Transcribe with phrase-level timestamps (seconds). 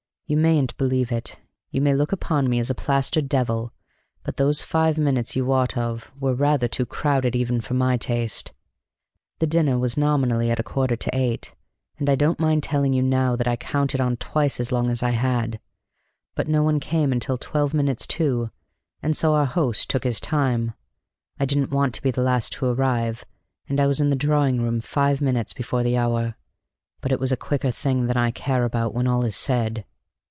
[0.27, 1.37] You mayn't believe it
[1.71, 3.73] you may look upon me as a plaster devil
[4.23, 8.53] but those five minutes you wot of were rather too crowded even for my taste.
[9.39, 11.53] The dinner was nominally at a quarter to eight,
[11.99, 15.03] and I don't mind telling you now that I counted on twice as long as
[15.03, 15.59] I had.
[16.33, 18.51] But no one came until twelve minutes to,
[19.03, 20.71] and so our host took his time.
[21.41, 23.25] I didn't want to be the last to arrive,
[23.67, 26.37] and I was in the drawing room five minutes before the hour.
[27.01, 29.83] But it was a quicker thing than I care about, when all is said."